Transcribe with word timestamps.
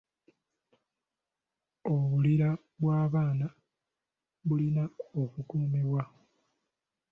Obulira 1.93 2.49
bw'abaana 2.81 3.47
bulina 4.47 4.83
okukuumibwa. 5.21 6.03